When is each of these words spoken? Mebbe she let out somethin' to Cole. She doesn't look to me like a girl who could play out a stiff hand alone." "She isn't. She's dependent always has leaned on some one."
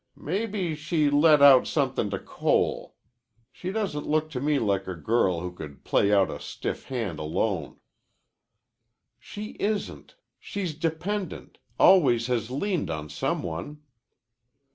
Mebbe 0.17 0.75
she 0.75 1.11
let 1.11 1.43
out 1.43 1.67
somethin' 1.67 2.09
to 2.09 2.17
Cole. 2.17 2.95
She 3.51 3.71
doesn't 3.71 4.07
look 4.07 4.31
to 4.31 4.39
me 4.41 4.57
like 4.57 4.87
a 4.87 4.95
girl 4.95 5.41
who 5.41 5.51
could 5.51 5.83
play 5.83 6.11
out 6.11 6.31
a 6.31 6.39
stiff 6.39 6.85
hand 6.85 7.19
alone." 7.19 7.79
"She 9.19 9.51
isn't. 9.59 10.15
She's 10.39 10.73
dependent 10.73 11.59
always 11.77 12.25
has 12.25 12.49
leaned 12.49 12.89
on 12.89 13.09
some 13.11 13.43
one." 13.43 13.83